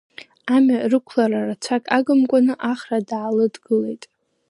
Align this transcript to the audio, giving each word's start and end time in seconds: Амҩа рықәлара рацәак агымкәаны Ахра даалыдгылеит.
Амҩа 0.55 0.89
рықәлара 0.91 1.47
рацәак 1.47 1.83
агымкәаны 1.97 2.53
Ахра 2.71 2.99
даалыдгылеит. 3.09 4.03